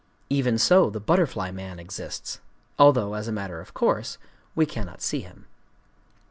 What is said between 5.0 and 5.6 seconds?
him.